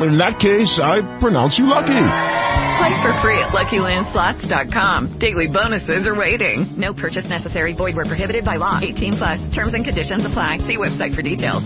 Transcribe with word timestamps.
In 0.00 0.16
that 0.16 0.40
case, 0.40 0.80
I 0.80 1.02
pronounce 1.20 1.58
you 1.58 1.66
lucky. 1.68 1.92
Play 1.92 2.94
for 3.04 3.12
free 3.20 3.36
at 3.36 3.52
LuckyLandSlots.com. 3.52 5.18
Daily 5.18 5.46
bonuses 5.46 6.08
are 6.08 6.16
waiting. 6.16 6.66
No 6.78 6.94
purchase 6.94 7.28
necessary. 7.28 7.74
Void 7.74 7.96
where 7.96 8.06
prohibited 8.06 8.42
by 8.42 8.56
law. 8.56 8.80
18 8.80 9.18
plus. 9.18 9.54
Terms 9.54 9.74
and 9.74 9.84
conditions 9.84 10.24
apply. 10.24 10.64
See 10.64 10.78
website 10.78 11.14
for 11.14 11.20
details. 11.20 11.64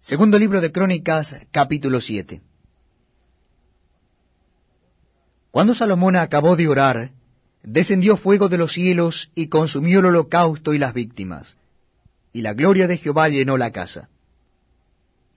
Segundo 0.00 0.38
libro 0.38 0.62
de 0.62 0.72
Crónicas, 0.72 1.36
capítulo 1.50 2.00
7. 2.00 2.40
Cuando 5.50 5.74
Salomón 5.74 6.16
acabó 6.16 6.56
de 6.56 6.68
orar, 6.68 7.10
descendió 7.62 8.16
fuego 8.16 8.48
de 8.48 8.56
los 8.56 8.72
cielos 8.72 9.30
y 9.34 9.48
consumió 9.48 9.98
el 9.98 10.06
holocausto 10.06 10.72
y 10.72 10.78
las 10.78 10.94
víctimas, 10.94 11.58
y 12.32 12.40
la 12.40 12.54
gloria 12.54 12.86
de 12.86 12.96
Jehová 12.96 13.28
llenó 13.28 13.58
la 13.58 13.72
casa. 13.72 14.08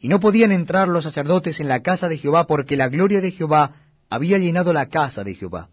Y 0.02 0.10
no 0.10 0.20
podían 0.20 0.52
entrar 0.52 0.88
los 0.88 1.04
sacerdotes 1.04 1.60
en 1.60 1.68
la 1.68 1.82
casa 1.82 2.10
de 2.10 2.18
Jehová 2.18 2.48
porque 2.48 2.76
la 2.76 2.90
gloria 2.90 3.22
de 3.22 3.30
Jehová 3.32 3.76
había 4.10 4.40
llenado 4.40 4.74
la 4.74 4.90
casa 4.90 5.24
de 5.24 5.36
Jehová. 5.36 5.70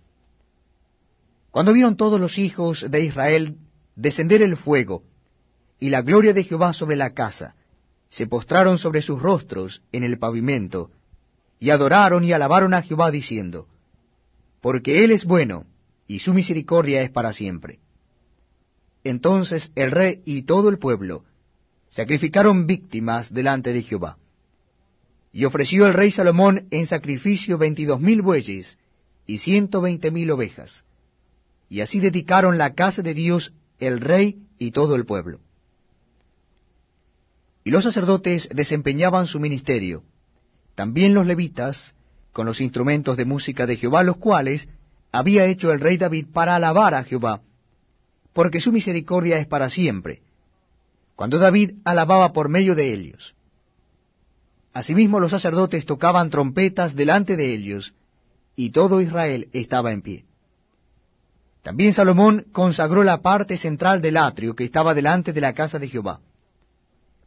Cuando 1.50 1.72
vieron 1.72 1.96
todos 1.96 2.20
los 2.20 2.36
hijos 2.36 2.86
de 2.90 3.04
Israel 3.04 3.56
descender 3.96 4.42
el 4.42 4.58
fuego 4.58 5.02
y 5.80 5.88
la 5.88 6.02
gloria 6.02 6.34
de 6.34 6.44
Jehová 6.44 6.74
sobre 6.74 6.94
la 6.94 7.14
casa, 7.14 7.54
se 8.10 8.26
postraron 8.26 8.76
sobre 8.76 9.00
sus 9.00 9.20
rostros 9.20 9.82
en 9.92 10.04
el 10.04 10.18
pavimento, 10.18 10.90
y 11.58 11.70
adoraron 11.70 12.22
y 12.22 12.32
alabaron 12.32 12.74
a 12.74 12.82
Jehová 12.82 13.10
diciendo, 13.10 13.66
Porque 14.60 15.04
Él 15.04 15.10
es 15.10 15.24
bueno, 15.24 15.64
y 16.06 16.18
su 16.18 16.34
misericordia 16.34 17.00
es 17.02 17.10
para 17.10 17.32
siempre. 17.32 17.80
Entonces 19.04 19.72
el 19.74 19.90
rey 19.90 20.22
y 20.26 20.42
todo 20.42 20.68
el 20.68 20.78
pueblo 20.78 21.24
sacrificaron 21.90 22.66
víctimas 22.66 23.32
delante 23.32 23.72
de 23.72 23.82
Jehová. 23.82 24.18
Y 25.32 25.44
ofreció 25.44 25.86
el 25.86 25.94
rey 25.94 26.10
Salomón 26.10 26.66
en 26.70 26.86
sacrificio 26.86 27.58
veintidós 27.58 28.00
mil 28.00 28.22
bueyes 28.22 28.78
y 29.26 29.38
ciento 29.38 29.80
veinte 29.80 30.10
mil 30.10 30.30
ovejas. 30.30 30.84
Y 31.68 31.80
así 31.80 32.00
dedicaron 32.00 32.58
la 32.58 32.74
casa 32.74 33.02
de 33.02 33.14
Dios 33.14 33.52
el 33.78 34.00
rey 34.00 34.38
y 34.58 34.70
todo 34.70 34.96
el 34.96 35.04
pueblo. 35.04 35.40
Y 37.64 37.70
los 37.70 37.84
sacerdotes 37.84 38.48
desempeñaban 38.54 39.26
su 39.26 39.38
ministerio, 39.38 40.02
también 40.74 41.12
los 41.12 41.26
levitas, 41.26 41.94
con 42.32 42.46
los 42.46 42.60
instrumentos 42.60 43.16
de 43.16 43.24
música 43.24 43.66
de 43.66 43.76
Jehová, 43.76 44.02
los 44.02 44.16
cuales 44.16 44.68
había 45.12 45.44
hecho 45.44 45.72
el 45.72 45.80
rey 45.80 45.98
David 45.98 46.28
para 46.32 46.56
alabar 46.56 46.94
a 46.94 47.04
Jehová, 47.04 47.42
porque 48.32 48.60
su 48.60 48.72
misericordia 48.72 49.38
es 49.38 49.46
para 49.46 49.68
siempre, 49.68 50.22
cuando 51.18 51.40
David 51.40 51.72
alababa 51.82 52.32
por 52.32 52.48
medio 52.48 52.76
de 52.76 52.92
ellos. 52.92 53.34
Asimismo 54.72 55.18
los 55.18 55.32
sacerdotes 55.32 55.84
tocaban 55.84 56.30
trompetas 56.30 56.94
delante 56.94 57.36
de 57.36 57.52
ellos, 57.54 57.92
y 58.54 58.70
todo 58.70 59.00
Israel 59.00 59.48
estaba 59.52 59.90
en 59.90 60.02
pie. 60.02 60.26
También 61.64 61.92
Salomón 61.92 62.46
consagró 62.52 63.02
la 63.02 63.20
parte 63.20 63.56
central 63.56 64.00
del 64.00 64.16
atrio 64.16 64.54
que 64.54 64.62
estaba 64.62 64.94
delante 64.94 65.32
de 65.32 65.40
la 65.40 65.54
casa 65.54 65.80
de 65.80 65.88
Jehová, 65.88 66.20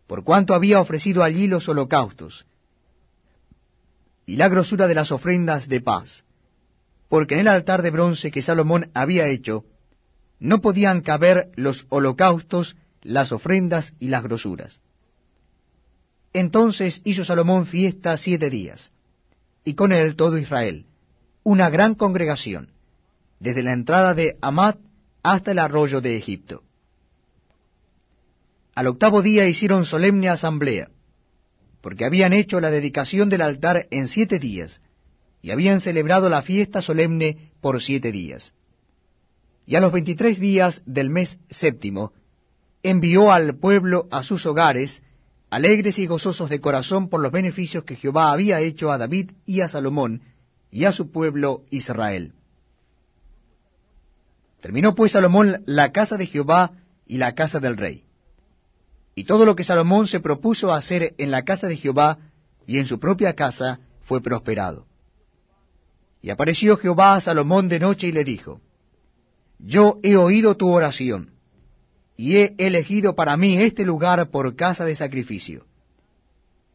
por 0.07 0.23
cuanto 0.23 0.53
había 0.53 0.79
ofrecido 0.79 1.21
allí 1.21 1.47
los 1.47 1.67
holocaustos, 1.67 2.45
y 4.25 4.37
la 4.37 4.47
grosura 4.47 4.87
de 4.87 4.95
las 4.95 5.11
ofrendas 5.11 5.67
de 5.67 5.81
paz, 5.81 6.23
porque 7.09 7.33
en 7.33 7.41
el 7.41 7.49
altar 7.49 7.81
de 7.81 7.91
bronce 7.91 8.31
que 8.31 8.41
Salomón 8.41 8.89
había 8.93 9.27
hecho, 9.27 9.65
no 10.39 10.61
podían 10.61 11.01
caber 11.01 11.51
los 11.57 11.85
holocaustos, 11.89 12.77
las 13.01 13.31
ofrendas 13.31 13.93
y 13.99 14.07
las 14.09 14.23
grosuras. 14.23 14.79
Entonces 16.33 17.01
hizo 17.03 17.25
Salomón 17.25 17.65
fiesta 17.65 18.15
siete 18.17 18.49
días, 18.49 18.91
y 19.65 19.73
con 19.73 19.91
él 19.91 20.15
todo 20.15 20.37
Israel, 20.37 20.85
una 21.43 21.69
gran 21.69 21.95
congregación, 21.95 22.71
desde 23.39 23.63
la 23.63 23.73
entrada 23.73 24.13
de 24.13 24.37
Amat 24.41 24.77
hasta 25.23 25.51
el 25.51 25.59
arroyo 25.59 25.99
de 26.01 26.15
Egipto. 26.17 26.63
Al 28.75 28.87
octavo 28.87 29.21
día 29.21 29.47
hicieron 29.47 29.85
solemne 29.85 30.29
asamblea, 30.29 30.89
porque 31.81 32.05
habían 32.05 32.31
hecho 32.31 32.61
la 32.61 32.71
dedicación 32.71 33.27
del 33.29 33.41
altar 33.41 33.87
en 33.91 34.07
siete 34.07 34.39
días, 34.39 34.81
y 35.41 35.51
habían 35.51 35.81
celebrado 35.81 36.29
la 36.29 36.43
fiesta 36.43 36.81
solemne 36.81 37.51
por 37.59 37.81
siete 37.81 38.11
días. 38.11 38.53
Y 39.65 39.75
a 39.75 39.81
los 39.81 39.91
veintitrés 39.91 40.39
días 40.39 40.83
del 40.85 41.09
mes 41.09 41.39
séptimo, 41.49 42.13
envió 42.83 43.31
al 43.31 43.55
pueblo 43.55 44.07
a 44.11 44.23
sus 44.23 44.45
hogares, 44.45 45.03
alegres 45.49 45.99
y 45.99 46.07
gozosos 46.07 46.49
de 46.49 46.61
corazón 46.61 47.09
por 47.09 47.21
los 47.21 47.31
beneficios 47.31 47.83
que 47.83 47.95
Jehová 47.95 48.31
había 48.31 48.59
hecho 48.61 48.91
a 48.91 48.97
David 48.97 49.31
y 49.45 49.61
a 49.61 49.69
Salomón 49.69 50.21
y 50.71 50.85
a 50.85 50.91
su 50.91 51.11
pueblo 51.11 51.63
Israel. 51.69 52.33
Terminó 54.61 54.95
pues 54.95 55.11
Salomón 55.11 55.63
la 55.65 55.91
casa 55.91 56.17
de 56.17 56.27
Jehová 56.27 56.71
y 57.05 57.17
la 57.17 57.33
casa 57.33 57.59
del 57.59 57.77
rey. 57.77 58.03
Y 59.15 59.25
todo 59.25 59.45
lo 59.45 59.55
que 59.55 59.63
Salomón 59.63 60.07
se 60.07 60.19
propuso 60.19 60.71
hacer 60.71 61.13
en 61.17 61.31
la 61.31 61.43
casa 61.43 61.67
de 61.67 61.75
Jehová 61.75 62.19
y 62.65 62.77
en 62.77 62.85
su 62.85 62.99
propia 62.99 63.33
casa 63.33 63.79
fue 64.01 64.21
prosperado. 64.21 64.85
Y 66.21 66.29
apareció 66.29 66.77
Jehová 66.77 67.15
a 67.15 67.21
Salomón 67.21 67.67
de 67.67 67.79
noche 67.79 68.07
y 68.07 68.11
le 68.11 68.23
dijo, 68.23 68.61
Yo 69.59 69.99
he 70.03 70.15
oído 70.15 70.55
tu 70.55 70.71
oración, 70.71 71.31
y 72.21 72.37
he 72.37 72.53
elegido 72.59 73.15
para 73.15 73.35
mí 73.35 73.59
este 73.59 73.83
lugar 73.83 74.29
por 74.29 74.55
casa 74.55 74.85
de 74.85 74.95
sacrificio. 74.95 75.65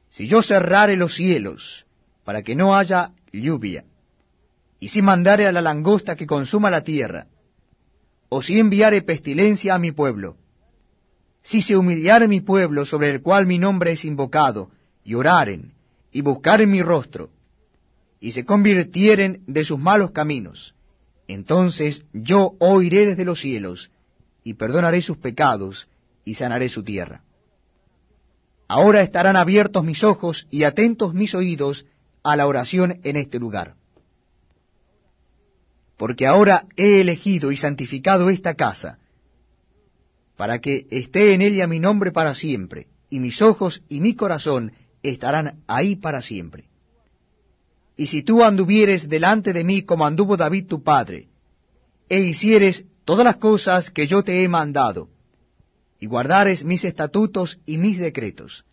Si 0.09 0.27
yo 0.27 0.43
cerrare 0.43 0.97
los 0.97 1.15
cielos, 1.15 1.87
para 2.25 2.43
que 2.43 2.57
no 2.57 2.75
haya 2.75 3.13
lluvia, 3.33 3.85
y 4.81 4.89
si 4.89 5.03
mandare 5.03 5.47
a 5.47 5.53
la 5.53 5.63
langosta 5.63 6.17
que 6.17 6.27
consuma 6.27 6.69
la 6.69 6.83
tierra, 6.83 7.29
o 8.29 8.43
si 8.43 8.59
enviare 8.59 9.03
pestilencia 9.03 9.77
a 9.77 9.79
mi 9.79 9.93
pueblo, 9.93 10.37
si 11.45 11.63
se 11.63 11.77
humillare 11.77 12.27
mi 12.27 12.41
pueblo 12.41 12.85
sobre 12.85 13.11
el 13.11 13.23
cual 13.23 13.47
mi 13.47 13.61
nombre 13.61 13.93
es 13.93 14.05
invocado, 14.05 14.73
y 15.05 15.15
oraren, 15.15 15.75
y 16.11 16.23
buscaren 16.23 16.69
mi 16.69 16.83
rostro, 16.83 17.31
y 18.19 18.33
se 18.33 18.45
convirtieren 18.45 19.45
de 19.47 19.65
sus 19.65 19.79
malos 19.79 20.11
caminos, 20.11 20.75
entonces 21.29 22.05
yo 22.13 22.57
oiré 22.59 23.07
desde 23.07 23.25
los 23.25 23.41
cielos, 23.41 23.93
y 24.47 24.55
perdonaré 24.55 25.03
sus 25.03 25.17
pecados, 25.17 25.89
y 26.25 26.35
sanaré 26.35 26.69
su 26.69 26.85
tierra. 26.85 27.25
Ahora 28.69 29.01
estarán 29.01 29.35
abiertos 29.35 29.83
mis 29.83 30.05
ojos 30.05 30.47
y 30.53 30.63
atentos 30.63 31.15
mis 31.15 31.35
oídos 31.35 31.85
a 32.23 32.37
la 32.37 32.47
oración 32.47 33.01
en 33.03 33.17
este 33.17 33.41
lugar. 33.41 33.75
Porque 35.97 36.29
ahora 36.29 36.67
he 36.77 37.01
elegido 37.01 37.51
y 37.51 37.57
santificado 37.57 38.31
esta 38.31 38.55
casa, 38.55 39.01
para 40.37 40.61
que 40.61 40.87
esté 40.93 41.35
en 41.35 41.43
ella 41.43 41.67
mi 41.67 41.81
nombre 41.81 42.13
para 42.13 42.37
siempre, 42.37 42.87
y 43.11 43.19
mis 43.19 43.43
ojos 43.43 43.83
y 43.89 43.99
mi 44.01 44.15
corazón 44.15 44.75
estarán 45.03 45.65
ahí 45.67 45.97
para 45.97 46.23
siempre. 46.23 46.69
Y 47.97 48.07
si 48.07 48.23
tú 48.23 48.45
anduvieres 48.45 49.09
delante 49.09 49.53
de 49.53 49.65
mí 49.65 49.83
como 49.83 50.07
anduvo 50.07 50.37
David 50.37 50.67
tu 50.69 50.85
padre, 50.85 51.27
e 52.09 52.21
hicieres 52.21 52.87
todas 53.07 53.25
las 53.25 53.37
cosas 53.37 53.91
que 53.91 54.07
yo 54.07 54.23
te 54.23 54.43
he 54.43 54.49
mandado, 54.49 55.09
y 55.99 56.07
guardares 56.07 56.65
mis 56.65 56.85
estatutos 56.85 57.59
y 57.65 57.79
mis 57.79 57.99
decretos, 57.99 58.67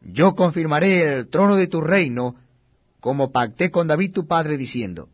yo 0.00 0.36
confirmaré 0.36 1.18
el 1.18 1.28
trono 1.28 1.56
de 1.56 1.66
tu 1.66 1.80
reino, 1.80 2.36
como 3.00 3.32
pacté 3.32 3.70
con 3.70 3.88
David 3.88 4.12
tu 4.12 4.26
padre, 4.28 4.56
diciendo, 4.56 5.08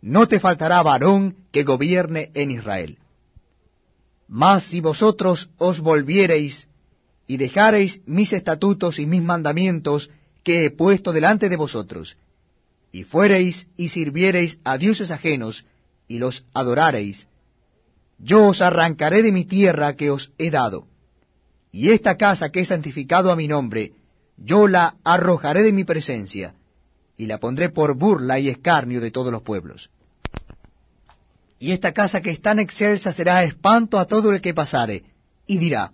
no 0.00 0.28
te 0.28 0.38
faltará 0.38 0.80
varón 0.82 1.36
que 1.50 1.64
gobierne 1.64 2.30
en 2.34 2.52
Israel. 2.52 2.98
Mas 4.28 4.64
si 4.64 4.80
vosotros 4.80 5.50
os 5.58 5.80
volviereis 5.80 6.68
y 7.26 7.36
dejareis 7.36 8.00
mis 8.06 8.32
estatutos 8.32 9.00
y 9.00 9.06
mis 9.06 9.22
mandamientos 9.22 10.10
que 10.44 10.66
he 10.66 10.70
puesto 10.70 11.12
delante 11.12 11.48
de 11.48 11.56
vosotros, 11.56 12.16
y 12.92 13.02
fuereis 13.02 13.68
y 13.76 13.88
sirviereis 13.88 14.60
a 14.62 14.78
dioses 14.78 15.10
ajenos, 15.10 15.64
y 16.06 16.18
los 16.18 16.44
adorareis, 16.54 17.26
yo 18.18 18.46
os 18.46 18.62
arrancaré 18.62 19.22
de 19.22 19.32
mi 19.32 19.44
tierra 19.44 19.94
que 19.94 20.10
os 20.10 20.32
he 20.38 20.50
dado, 20.50 20.86
y 21.70 21.90
esta 21.90 22.16
casa 22.16 22.50
que 22.50 22.60
he 22.60 22.64
santificado 22.64 23.30
a 23.30 23.36
mi 23.36 23.48
nombre, 23.48 23.92
yo 24.36 24.66
la 24.66 24.96
arrojaré 25.04 25.62
de 25.62 25.72
mi 25.72 25.84
presencia, 25.84 26.54
y 27.16 27.26
la 27.26 27.38
pondré 27.38 27.70
por 27.70 27.94
burla 27.94 28.38
y 28.38 28.48
escarnio 28.48 29.00
de 29.00 29.10
todos 29.10 29.32
los 29.32 29.42
pueblos. 29.42 29.90
Y 31.58 31.72
esta 31.72 31.92
casa 31.92 32.20
que 32.20 32.30
es 32.30 32.40
tan 32.40 32.58
excelsa 32.58 33.12
será 33.12 33.42
espanto 33.44 33.98
a 33.98 34.06
todo 34.06 34.32
el 34.32 34.40
que 34.40 34.54
pasare, 34.54 35.04
y 35.46 35.58
dirá, 35.58 35.92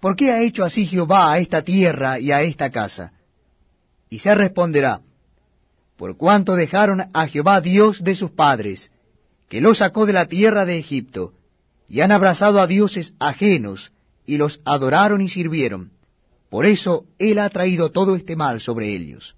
¿por 0.00 0.16
qué 0.16 0.32
ha 0.32 0.42
hecho 0.42 0.64
así 0.64 0.86
Jehová 0.86 1.32
a 1.32 1.38
esta 1.38 1.62
tierra 1.62 2.18
y 2.18 2.32
a 2.32 2.42
esta 2.42 2.70
casa? 2.70 3.12
Y 4.10 4.18
se 4.18 4.34
responderá, 4.34 5.00
por 5.96 6.16
cuanto 6.16 6.56
dejaron 6.56 7.08
a 7.12 7.26
Jehová 7.26 7.60
Dios 7.60 8.04
de 8.04 8.14
sus 8.14 8.30
padres, 8.30 8.90
que 9.48 9.60
los 9.60 9.78
sacó 9.78 10.06
de 10.06 10.12
la 10.12 10.26
tierra 10.26 10.64
de 10.64 10.78
Egipto, 10.78 11.32
y 11.88 12.00
han 12.00 12.12
abrazado 12.12 12.60
a 12.60 12.66
dioses 12.66 13.14
ajenos, 13.18 13.92
y 14.26 14.38
los 14.38 14.60
adoraron 14.64 15.20
y 15.20 15.28
sirvieron. 15.28 15.90
Por 16.50 16.66
eso 16.66 17.04
Él 17.18 17.38
ha 17.38 17.48
traído 17.48 17.90
todo 17.90 18.16
este 18.16 18.36
mal 18.36 18.60
sobre 18.60 18.94
ellos. 18.94 19.36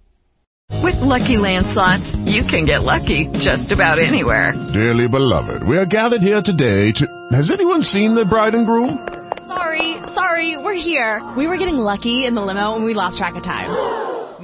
With 0.82 1.00
lucky 1.00 1.36
landslots, 1.36 2.14
you 2.26 2.44
can 2.46 2.66
get 2.66 2.82
lucky 2.82 3.26
just 3.32 3.72
about 3.72 3.98
anywhere. 3.98 4.52
Dearly 4.72 5.08
beloved, 5.08 5.66
we 5.66 5.78
are 5.78 5.86
gathered 5.86 6.20
here 6.20 6.42
today 6.42 6.92
to... 6.92 7.06
Has 7.32 7.50
anyone 7.50 7.82
seen 7.82 8.14
the 8.14 8.26
bride 8.26 8.54
and 8.54 8.66
groom? 8.66 8.98
Sorry, 9.46 9.96
sorry, 10.14 10.58
we're 10.58 10.74
here. 10.74 11.22
We 11.36 11.46
were 11.46 11.56
getting 11.56 11.78
lucky 11.78 12.26
in 12.26 12.34
the 12.34 12.42
limo 12.42 12.76
and 12.76 12.84
we 12.84 12.92
lost 12.92 13.16
track 13.16 13.34
of 13.36 13.42
time. 13.42 13.70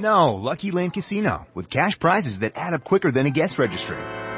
No, 0.01 0.33
Lucky 0.35 0.71
Land 0.71 0.93
Casino, 0.93 1.47
with 1.53 1.69
cash 1.69 1.99
prizes 1.99 2.39
that 2.39 2.53
add 2.55 2.73
up 2.73 2.83
quicker 2.83 3.11
than 3.11 3.27
a 3.27 3.31
guest 3.31 3.59
registry. 3.59 3.97